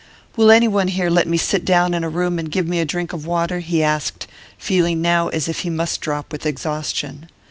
[0.35, 3.13] 'Will anyone here let me sit down in a room and give me a drink
[3.13, 4.25] of water?' he asked,
[4.57, 7.29] feeling now as if he must drop with exhaustion.